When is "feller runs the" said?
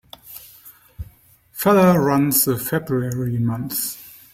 1.51-2.57